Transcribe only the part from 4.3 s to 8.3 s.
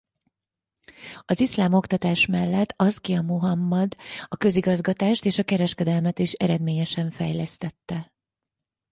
közigazgatást és a kereskedelmet is eredményesen fejlesztette.